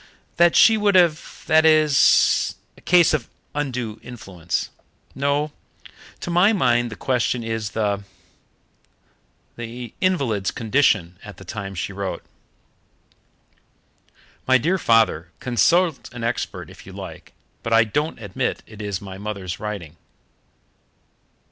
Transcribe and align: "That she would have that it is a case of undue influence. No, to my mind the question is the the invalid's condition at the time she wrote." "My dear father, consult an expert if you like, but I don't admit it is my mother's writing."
"That 0.37 0.55
she 0.55 0.77
would 0.77 0.95
have 0.95 1.43
that 1.45 1.63
it 1.63 1.69
is 1.69 2.55
a 2.75 2.81
case 2.81 3.13
of 3.13 3.29
undue 3.53 3.99
influence. 4.01 4.71
No, 5.13 5.51
to 6.21 6.31
my 6.31 6.53
mind 6.53 6.89
the 6.89 6.95
question 6.95 7.43
is 7.43 7.73
the 7.77 8.03
the 9.57 9.93
invalid's 10.01 10.49
condition 10.49 11.19
at 11.23 11.37
the 11.37 11.45
time 11.45 11.75
she 11.75 11.93
wrote." 11.93 12.23
"My 14.47 14.57
dear 14.57 14.79
father, 14.79 15.29
consult 15.39 16.11
an 16.15 16.23
expert 16.23 16.71
if 16.71 16.87
you 16.87 16.93
like, 16.93 17.33
but 17.61 17.71
I 17.71 17.83
don't 17.83 18.17
admit 18.19 18.63
it 18.65 18.81
is 18.81 19.01
my 19.01 19.19
mother's 19.19 19.59
writing." 19.59 19.97